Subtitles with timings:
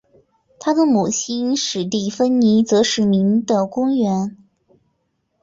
[0.59, 3.87] 他的母亲史蒂芬妮则是名的员工。